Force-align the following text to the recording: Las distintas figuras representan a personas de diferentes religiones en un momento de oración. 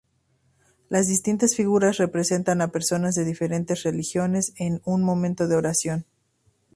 Las 0.89 1.05
distintas 1.07 1.55
figuras 1.55 1.97
representan 1.97 2.61
a 2.63 2.69
personas 2.71 3.13
de 3.13 3.23
diferentes 3.23 3.83
religiones 3.83 4.51
en 4.55 4.81
un 4.83 5.03
momento 5.03 5.47
de 5.47 5.55
oración. 5.55 6.05